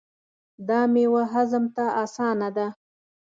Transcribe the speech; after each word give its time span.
دا 0.67 0.79
میوه 0.93 1.23
هضم 1.33 1.63
ته 1.75 1.85
اسانه 2.03 2.49
ده. 2.55 2.67